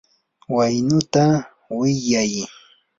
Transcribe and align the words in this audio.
waynuta 0.55 1.23
wiyay. 1.77 2.33